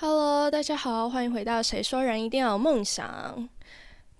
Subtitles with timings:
[0.00, 3.34] Hello，大家好，欢迎回到《谁说人一定要有梦想》。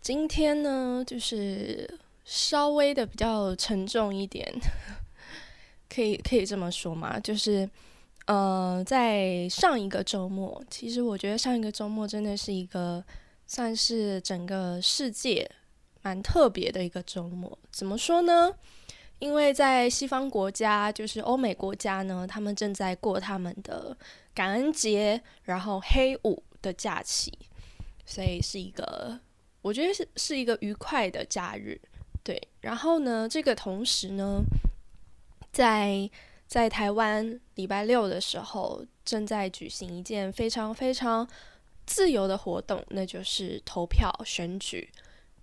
[0.01, 1.89] 今天呢，就是
[2.25, 4.53] 稍微的比较沉重一点，
[5.89, 7.21] 可以可以这么说吗？
[7.21, 7.71] 就是
[8.27, 13.05] 呃，在上一个周末，其实我觉得上一个周末真的是一个
[13.47, 15.49] 算是整个世界
[16.03, 17.57] 蛮特别的一个周末。
[17.71, 18.53] 怎么说呢？
[19.21, 23.97] 因为在西方国家，就是欧美国家呢，他们正在过他们的
[24.33, 27.37] 感恩节，然后黑五的假期，
[28.07, 29.19] 所以是一个
[29.61, 31.81] 我觉得是是一个愉快的假日，
[32.23, 32.41] 对。
[32.61, 34.41] 然后呢，这个同时呢，
[35.51, 36.09] 在
[36.47, 41.29] 在台湾礼拜六的时候，正在举行一件非常非常
[41.87, 44.89] 自由的活动，那就是投票选举。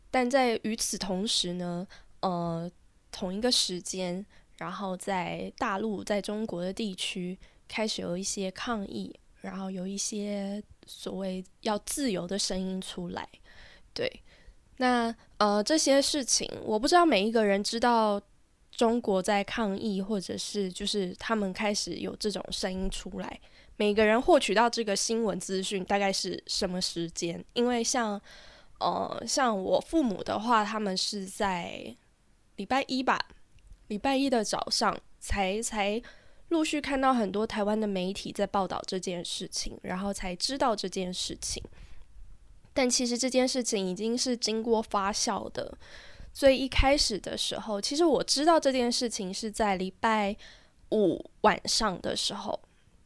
[0.10, 1.86] 但在与此同时呢，
[2.22, 2.72] 呃。
[3.16, 4.26] 同一个时间，
[4.58, 13.26] 然后在大陆，在中国的地区开始有一些抗议，然后有一些所谓要自由的声音出来。
[13.94, 14.22] 对，
[14.80, 18.22] 那呃这些事情，我不知道每一个人知道
[18.70, 23.40] 中国在抗议，或者是就是他们开始有这种声音出来，
[23.78, 27.42] 每个人获取到这个新闻资讯大概是什么时间？
[27.54, 28.22] 因为像
[28.80, 31.96] 呃像我父母的话，他们是在。
[32.56, 33.20] 礼拜一吧，
[33.88, 36.02] 礼拜一的早上才才
[36.50, 41.64] 陆续看到很多台湾的媒体在报道这件事情，然后才知道这件事情。
[42.74, 45.78] 但其实这件事情已经是经过发酵的。
[46.34, 50.36] 所以一开始的时候，其实我知道这件事情是在礼拜
[50.92, 52.60] 五晚上的时候，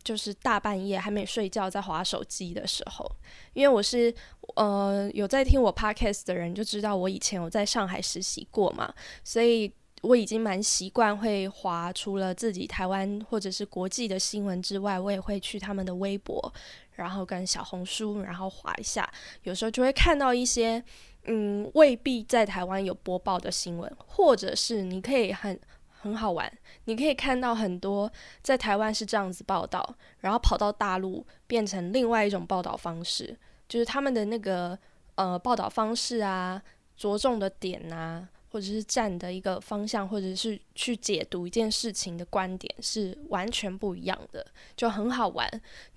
[0.03, 3.09] 就是大半夜还没睡觉在划手机的时候，
[3.53, 4.13] 因为我是。
[4.55, 8.91] 呃，有在听我 podcast 的人就知道，我以前有在上海实习过嘛，
[9.23, 16.51] 所以我已经蛮习惯会划除了自己台湾或者是国际的新闻之外，我也会去他们的微博，
[16.93, 19.07] 然后跟小红书，然后划一下，
[19.43, 20.83] 有时候就会看到一些
[21.25, 25.57] 嗯未必在台湾有播报的新闻，或者是你可以很
[26.01, 26.51] 很好玩，
[26.85, 28.11] 你可以看到很多
[28.41, 33.37] 在台湾是这样子报道，然后跑到大陆变成另外一种报道方式。
[33.67, 34.77] 就是他们的那个
[35.15, 36.61] 呃报道方式啊，
[36.97, 44.43] 着重的点啊，或者是站的一个方向，或者是去解读一件事情的观点是完全不一样的，
[44.75, 45.47] 就很好玩。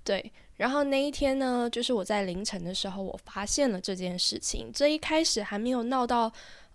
[0.05, 4.71] 对，然后那一天呢，就是我在凌晨的时候，我发现了这件事情。
[4.71, 6.31] 这一开始还没有闹到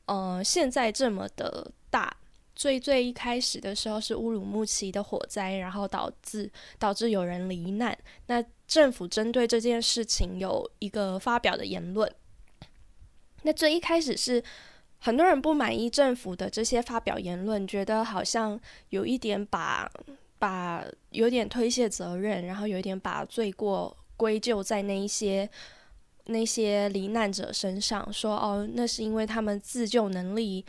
[0.06, 2.16] 呃现在这么的大。
[2.58, 7.96] 最最一开始的时候是乌鲁木齐的火灾，然后导致导致有人罹难。
[8.26, 12.12] 那政府针对这件事情有一个发表的言论。
[13.44, 14.44] 那最一开始是
[14.98, 18.60] 很多人不满意政府的这些发表言论，觉得好像
[18.90, 19.88] 有一点把
[20.40, 25.48] 把有点推卸责任，然后有一点把罪过归咎在那一些
[26.26, 30.66] 那些罹难者身上，说哦，那是因为他们自救能力。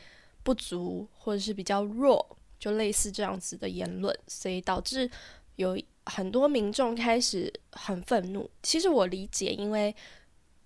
[0.49, 2.27] 不足或者是比较弱，
[2.59, 5.11] 就类似这样子的言论，所以导致
[5.57, 8.51] 有很多民众开始很愤怒。
[8.63, 9.95] 其实我理解，因为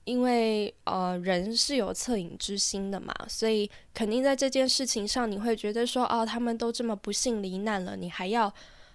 [0.05, 8.55] 因为呃人是有恻隐之心的嘛，所以肯定在这件事情上，你会觉得说，哦，他们都这么不幸罹难了，你还要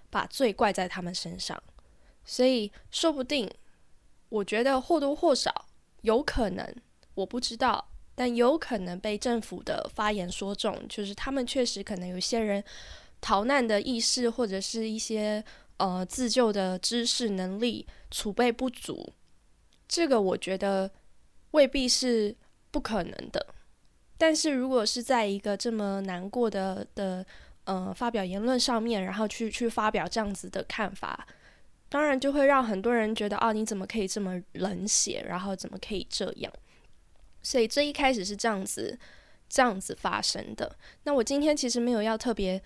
[0.09, 1.61] 把罪怪在他们身上。
[2.23, 3.51] 所以说不定，
[4.29, 5.65] 我觉得或多或少
[6.03, 6.65] 有可能，
[7.15, 7.89] 我不知道。
[8.19, 12.63] 但有可能被政府的发言说中，就是他们确实可能有些人
[13.22, 15.44] 逃难的意识，或者是一些
[15.78, 19.13] 呃自救的知识能力储备不足。
[19.88, 20.89] 这个我觉得
[21.51, 22.35] 未必是
[22.72, 23.53] 不可能的。
[24.17, 27.23] 但是如果是在一个这么难过的的
[27.66, 31.28] 呃发表言论上面，然后去去发表这样子的看法，
[31.88, 36.51] 当然就会让很多人觉得啊，你怎么可以这么冷血，然后怎么可以这样？
[37.47, 39.00] 所以最一开始是这样子，
[39.47, 40.69] 这样子发生的。
[41.03, 42.62] 那我今天其实没有要特别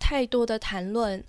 [0.00, 1.24] 太多的谈论，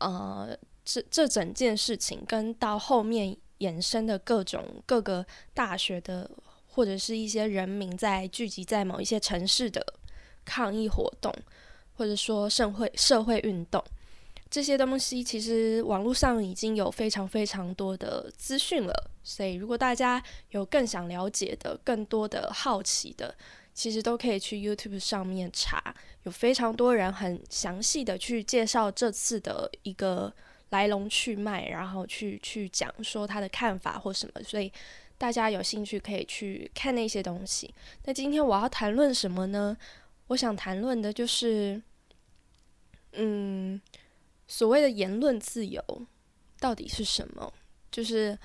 [0.00, 0.54] 呃，
[0.84, 6.30] 这这整件事情跟到后面衍生的各种各个大学的
[6.66, 9.82] 或者是一些人民在聚集在某一些城市的
[10.44, 11.34] 抗议活动，
[11.94, 13.82] 或者说社会社会运动。
[14.52, 23.34] 这些东西其实网络上已经有非常非常多的资讯了，所以如果大家有更想了解的、更多的好奇的，
[23.72, 25.94] 其实都可以去 YouTube 上面查，
[26.24, 30.30] 有非常多人很详细的去介绍这次的一个
[30.68, 34.70] 来龙去脉，然后去去讲说他的看法或什么，所以
[35.16, 37.74] 大家有兴趣可以去看那些东西。
[38.04, 39.74] 那今天我要谈论什么呢？
[40.26, 41.80] 我想谈论的就是，
[43.12, 43.80] 嗯。
[44.52, 45.82] 所谓的言论自由
[46.60, 47.50] 到底是什么？
[47.90, 48.38] 就是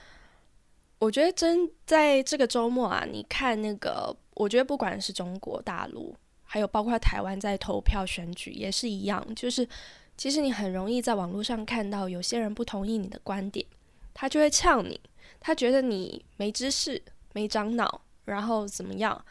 [0.99, 6.15] 我觉得真在这个周末啊，你看那个，我觉得不管是中国大陆，
[6.45, 9.67] 还有包括台湾在投票选举也是一样，就是
[10.15, 13.65] 其实你很容易在网络上看到有些人不同意你的观点，
[14.13, 14.97] 他就会呛你，
[15.41, 17.03] 他觉得你没知识、
[17.33, 19.25] 没长脑，然后怎么样，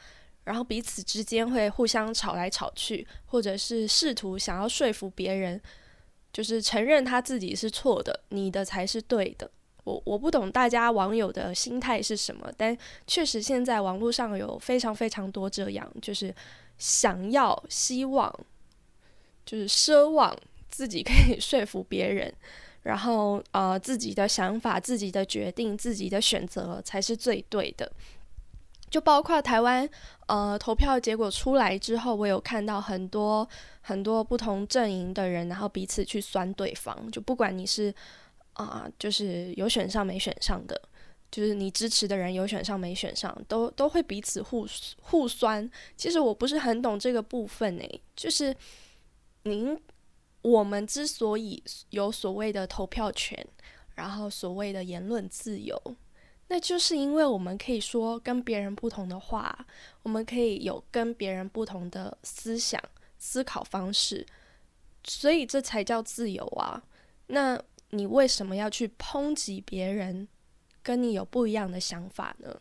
[0.45, 5.59] 然后彼此之间会互相吵来吵去，或者是试图想要说服别人，
[6.37, 9.51] 就是承认他自己是错的，你的才是对的。
[9.85, 16.35] 我我不懂大家网友的心态是什么，但确实现在网络上有非常非常多这样，就是
[16.77, 18.31] 想要、希望，
[19.47, 20.37] 就是奢望
[20.69, 22.31] 自己可以 说服别人，
[22.83, 27.91] 然后呃自己的想法、自己的决定、自己的选择才是最对的。
[28.97, 29.87] 就包括台湾
[30.27, 33.47] 呃投票结果出来之后，我有看到很多
[33.83, 37.95] 很多不同阵营的人，然后彼此去酸对方，就不管你是。
[38.55, 40.81] 啊，就是有选上没选上的，
[41.31, 44.67] 就是你支持的人有选上没选上，都都会彼此互
[45.03, 45.71] 互酸。
[45.95, 48.57] 其实我不是很懂这个部分诶，就是
[49.43, 49.79] 您
[50.41, 53.47] 我们之所以有所谓的投票权，
[53.95, 55.79] 然后所谓的言论自由，
[56.49, 59.67] 那就是因为我们可以说跟别人不同的话，
[60.03, 62.83] 我们可以有跟别人不同的思想
[63.19, 64.27] 思考方式，
[65.05, 66.83] 所以这才叫自由啊。
[67.29, 67.63] 那。
[67.91, 70.27] 你为什么要去抨击别人
[70.83, 72.61] 跟你有不一样的想法呢？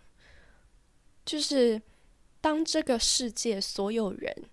[1.25, 1.81] 就是
[2.39, 4.43] 当这个世界所有人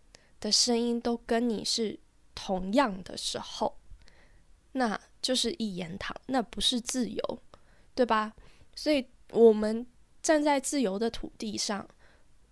[0.40, 2.00] 的声音都跟你是
[2.34, 3.76] 同样的时候，
[4.73, 7.43] 那就是一言堂，那不是自由，
[7.94, 8.32] 对吧？
[8.75, 9.87] 所以，我们
[10.23, 11.87] 站在自由的土地上，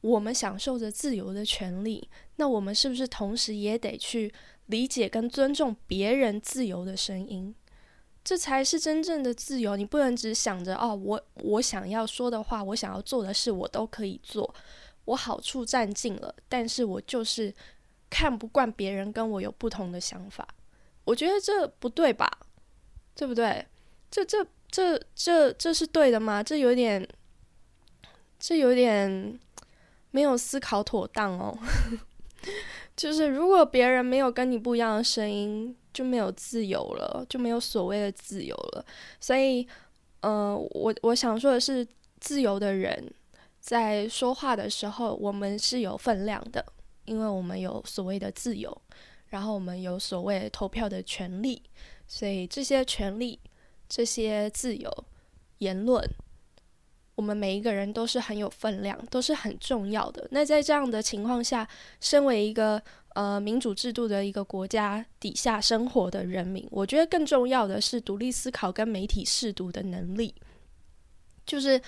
[0.01, 4.33] 我们享受着自由的权利，那我们是不是同时也得去
[4.67, 7.55] 理解跟尊重别人自由的声音？
[8.23, 9.77] 这才是真正的自由。
[9.77, 14.55] 你不能只想着哦，我我想要说的话，我想要做的事，我都可以做，
[15.07, 16.35] 我好处占尽了。
[16.49, 17.55] 但是我就是
[18.11, 20.47] 看不惯别人跟我有不同的想法。
[21.05, 22.31] 我觉得这不对吧？
[23.15, 23.67] 对不对？
[24.11, 26.43] 这这这这这是对的吗？
[26.43, 27.07] 这有点，
[28.39, 29.39] 这有点
[30.11, 31.59] 没有思考妥当哦。
[32.97, 35.77] 就是如果别人没有跟你不一样的声音。
[35.93, 38.87] 就没有自由了，就没有所谓的自由了。
[39.19, 39.67] 所以，
[40.21, 41.85] 呃，我我想说的是，
[42.21, 43.13] 自由的人
[43.59, 46.65] 在说话的时候，我们是有分量的，
[47.07, 48.81] 因为我们有所谓的自由，
[49.31, 51.61] 然后我们有所谓投票的权利，
[52.07, 53.41] 所以这些权利、
[53.91, 54.91] 这些自由、
[55.59, 56.03] 言论，
[57.17, 60.27] 我们每一个人都是很有分量，都是很重要的。
[60.31, 61.69] 那在这样的情况下，
[62.01, 62.83] 身为一个。
[63.15, 70.33] 呃，民主制度的一个国家底下生活的人民，我觉得更重要的是独立思考跟媒体试读的能力。
[71.45, 71.83] 就是，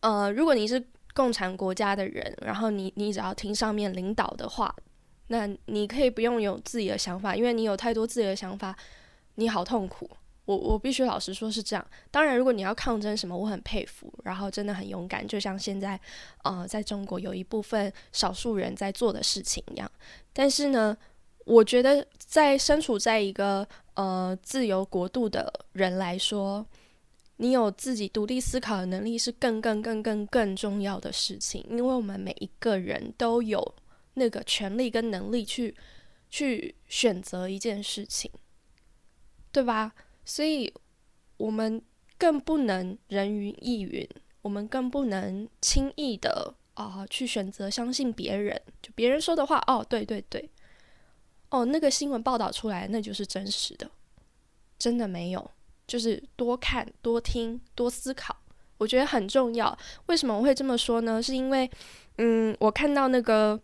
[0.00, 4.76] 呃，如果你是共产国家的人，然后你你只要听上面领导的话，
[5.28, 8.76] 那你可以不用有自己的想法，因为你有太多自己的想法，
[9.36, 10.10] 你好痛苦。
[10.46, 11.86] 我我必须老实说，是这样。
[12.10, 16.00] 当然，如果你要抗争什么，我很佩服，然后真的很勇敢，就像现在，
[16.44, 19.90] 呃，在中国有一部分少数人在做的事情一样。
[20.32, 20.96] 但是呢，
[21.44, 26.64] 我觉得在身处在一个呃自由国度的人来说，
[27.38, 33.74] 你有自己独立思考的能力是更更更更更重要的事情，因为我们每一个人都有
[34.14, 35.76] 那个权利跟能力去
[36.30, 38.30] 去选择一件事情，
[39.50, 39.92] 对吧？
[40.26, 40.74] 所以，
[41.36, 41.80] 我们
[42.18, 44.06] 更不能人云亦云，
[44.42, 48.60] 我们更不能轻易的啊去选择相信别人。
[48.82, 50.50] 就别人说的话，哦，对对对，
[51.50, 53.88] 哦，那个新闻报道出来，那就是真实的，
[54.76, 55.50] 真的没有。
[55.86, 58.36] 就是多看、多听、多思考，
[58.78, 59.78] 我觉得很重要。
[60.06, 61.22] 为什么我会这么说呢？
[61.22, 61.70] 是因为，
[62.18, 63.58] 嗯，我看到那个。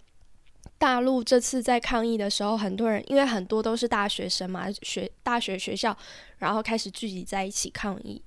[0.83, 5.97] 大陆这次在抗议的时候，很多人因为很多都是大学生嘛，学大学学校，
[6.39, 8.21] 然后开始聚集在一起抗议。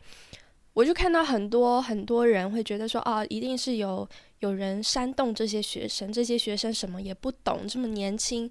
[0.71, 4.07] 我就看到很多很多人会觉得说，啊，一定是有
[4.39, 8.50] 有人煽动这些学生，这些学生什么也不懂，这么年轻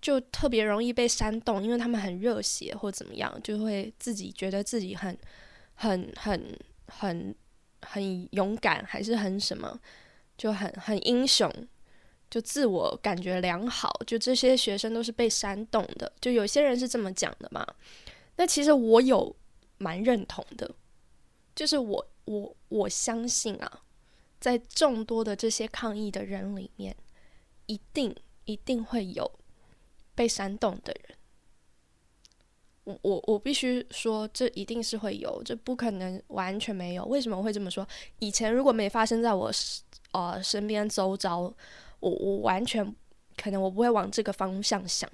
[0.00, 5.14] 就特别容易被煽动，因为他们很热血或怎么样，就会自己觉得自己很
[5.74, 7.34] 很很很
[7.82, 9.78] 很勇敢，还是很什么，
[10.38, 11.52] 就很很英雄。
[12.32, 17.62] 就自我感觉良好，就这些学生都是被煽动的，就有些人是这么讲的嘛。
[18.36, 19.36] 那其实我有
[19.76, 20.74] 蛮认同的，
[21.54, 23.82] 就是我我我相信啊，
[24.40, 26.96] 在众多的这些抗议的人里面，
[27.66, 29.30] 一定一定会有
[30.14, 31.18] 被煽动的人。
[32.84, 37.04] 我我我必须说，这一定是会有，这不可能完全没有。
[37.04, 37.86] 为什么会这么说？
[38.20, 39.52] 以前如果没发生在我
[40.12, 41.52] 呃身边周遭，
[42.02, 42.84] 我我完全
[43.36, 45.08] 可能我不会往这个方向想。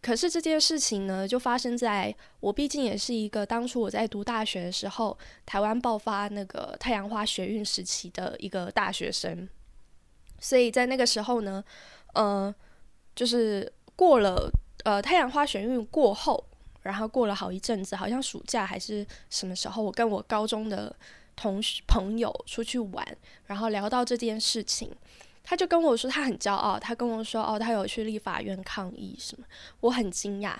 [0.00, 9.46] 可是这件事情呢，就发生在我毕竟也是一个当初我在读大学的时候，台湾爆发那个太阳花学运时期的一个大学生，
[10.38, 11.62] 所以在那个时候呢，
[12.14, 12.54] 呃，
[13.14, 14.50] 就是过了
[14.84, 16.46] 呃太阳花学运过后。
[16.82, 20.96] 然后过了好一阵子，好像暑假还是什么时候，我跟我高中的
[21.36, 23.06] 同学朋友出去玩，
[23.44, 24.90] 然后聊到这件事情，
[25.42, 29.44] 他就跟我说他很骄傲，他跟我说哦，他有去立法院抗议什么，
[29.80, 30.56] 我很惊讶，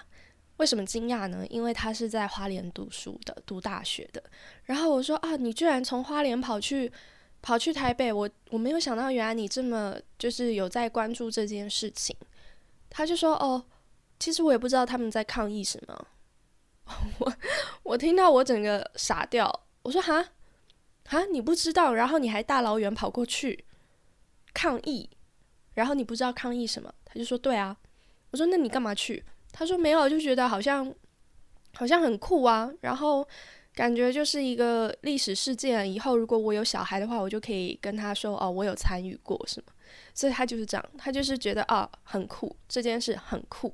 [0.57, 1.45] 为什么惊讶呢？
[1.49, 4.23] 因为他是在花莲读书的，读大学的。
[4.65, 6.91] 然后我说啊，你居然从花莲跑去
[7.43, 12.17] 跑去台北，我我没有想到原来你这么就是有在关注这件事情。
[12.89, 13.65] 他就说哦。
[14.23, 16.07] 其实我也不知道他们在抗议什么，
[17.21, 17.33] 我
[17.83, 19.51] 我听到我整个傻掉。
[19.81, 20.23] 我说哈
[21.07, 23.65] 哈，你不知道，然后你还大老远跑过去
[24.55, 25.09] 抗议，
[25.75, 26.93] 然后你不知道抗议什么？
[27.05, 27.77] 他就说对啊。
[28.31, 29.25] 我说那你干嘛去？
[29.53, 30.95] 他说没有，就觉得好像
[31.75, 33.27] 好像很酷啊，然后
[33.75, 35.93] 感觉就是一个历史事件。
[35.93, 39.73] 以后如果我有小孩的话，我就可以跟他说哦，我有参与过什么。
[40.15, 43.73] 所以他就是这样，他就是觉得啊很酷，这件事很酷。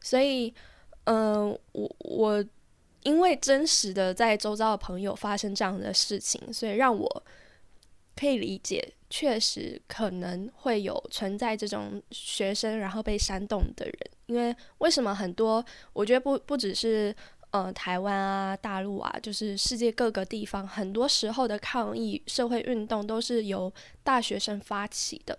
[0.00, 0.52] 所以，
[1.04, 2.44] 嗯，我我
[3.04, 7.22] 因为真实的在周遭的朋友发生这样的事情，所以让我
[8.16, 13.94] 可以理解，确实可能会有存在这种学生然后被煽动的人。
[14.26, 15.64] 因为为什么很多？
[15.92, 17.14] 我觉得不不只是
[17.50, 25.38] 呃台湾啊、大陆啊，就是世界各个地方，很多时候的抗议社会运动都是由大学生发起的。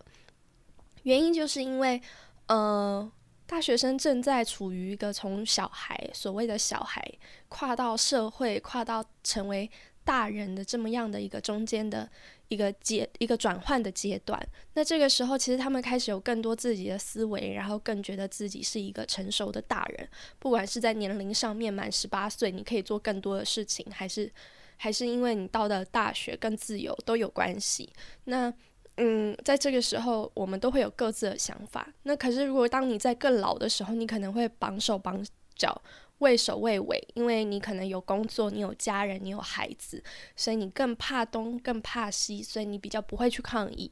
[1.04, 2.02] 原因就是因为，
[2.48, 3.12] 呃。
[3.46, 7.06] 大学生正在处于一个从小孩所谓的小孩
[7.50, 9.70] 跨到社会、跨到成为
[10.04, 12.10] 大人的这么样的一个中间的
[12.54, 14.40] 一个阶、一个转换的阶段。
[14.74, 20.08] 那这个时候，其实他们开始有更多自己的思维，然后更觉得自己是一个成熟的大人。
[20.40, 24.32] 不管是在年龄上面满十八岁，你可以做更多的事情，还是
[24.78, 27.92] 还是因为你到了大学更自由，都有关系。
[28.26, 28.54] 那。
[28.98, 31.92] 嗯，在这个时候，我们都会有各自的想法。
[32.04, 35.20] 那可是，如果当你在更老的时候，你可能会绑手绑
[35.56, 35.82] 脚、
[36.20, 40.04] 畏首畏尾，因为你可能有工作，你有家人，你有孩子，
[40.36, 43.92] 所以你更怕东，更怕西，所以你比较不会去抗议。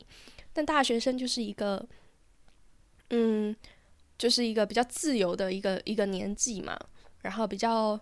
[0.53, 1.85] 但大学生就是一个，
[3.09, 3.55] 嗯，
[4.17, 6.79] 就是一个比较自由的一个一个年纪嘛，
[7.21, 7.99] 然后比较。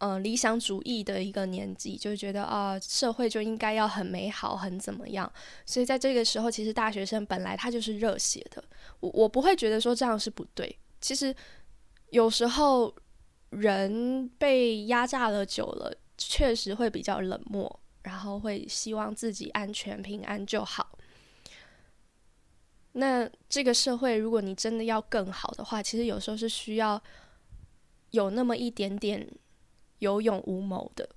[0.00, 5.28] 呃，理想主义的一个年纪，就觉得啊，社会就应该要很美好，很怎么样。
[5.66, 8.62] 所以在这个时候，其实大学生本来他就是热血的。
[9.00, 10.78] 我我不会觉得说这样是不对。
[11.00, 11.34] 其实
[12.10, 12.94] 有时候
[13.50, 20.98] 人被压榨了久了，确实会比较冷漠，然后会希望自己安全平安就好。
[22.92, 27.02] 那这个社会，如果你真的要更好的话，其实有时候是需要
[28.10, 29.28] 有那么一点点。
[30.00, 31.08] 有勇无谋的，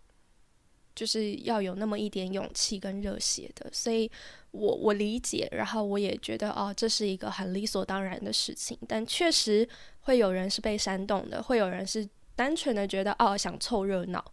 [0.96, 4.10] 就是要有那么一点勇气跟热血的，所以
[4.50, 9.70] 我我理解，然后我也觉得哦，这是一个很理所当然的事情，但确实
[10.00, 14.24] 会有人是被煽动的，会有人是单纯的觉得哦想凑热闹，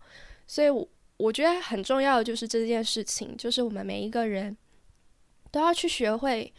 [0.47, 4.57] 所以我我觉得很重要的就是这件事情，就是我们每一个人
[5.51, 6.53] 都要去学会。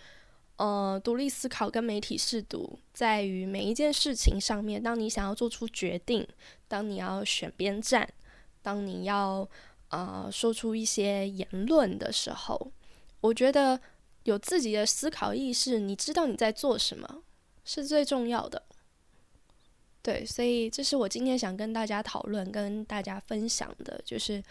[0.57, 4.83] 呃，独立思考跟媒体试读，在于每一件事情上面。
[4.83, 6.27] 当你想要做出决定，
[6.67, 8.05] 当你要选边站，
[8.61, 9.47] 当你要
[9.87, 12.73] 呃说出一些言论的时候，
[13.21, 13.79] 我觉得
[14.23, 17.23] 有自己的思考意识，你知道你在做什么，
[17.63, 18.61] 是最重要的。
[20.09, 24.43] 对，所以这是我今天想跟大家讨论、跟大家分享的，就是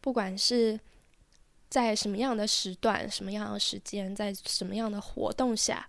[0.00, 0.78] 不管是。
[1.70, 5.86] 在什么样的时段、什么样的时间、在什么样的活动下，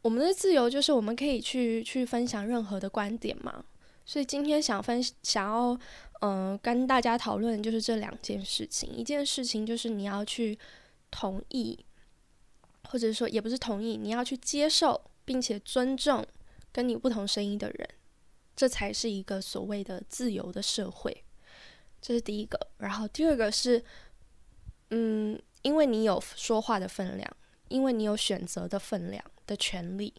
[0.00, 3.62] 我们的自由就是我们可以去去分享任何的观点嘛。
[4.06, 5.78] 所以今天想分想要
[6.22, 8.90] 嗯跟大家讨论就是这两件事情。
[8.96, 10.58] 一件事情就是你要去
[11.10, 11.78] 同意，
[12.88, 16.26] 或者说也不是同意，你要去接受并且尊重
[16.72, 17.88] 跟你不同声音的人，
[18.54, 21.24] 这才是一个所谓的自由的社会。
[22.00, 22.58] 这是第一个。
[22.78, 23.84] 然后第二个是。
[24.92, 27.36] 嗯，因为你有说话的分量，
[27.68, 30.12] 因为你有选择的分量的权利，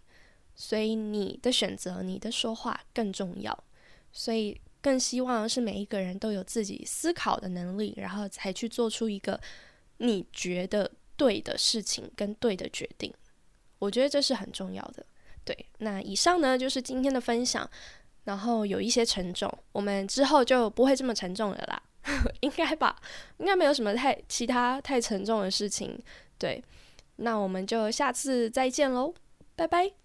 [0.55, 3.65] 所以你的选择、你的说话更重要。
[4.13, 9.38] 所以更希望是每一个人都有自己思考的能力，然后才去做出一个
[9.98, 13.13] 你觉得对的事情跟对的决定。
[13.77, 15.05] 我觉得这是很重要的。
[15.43, 17.69] 对，那以上呢就是今天的分享。
[18.24, 21.81] 然后有一些沉重，我们之后就不会这么沉重了啦，
[22.41, 22.95] 应该吧？
[23.39, 26.00] 应该没有什么太其他太沉重的事情。
[26.38, 26.63] 对，
[27.15, 29.12] 那我们就下次再见喽，
[29.55, 30.00] 拜拜。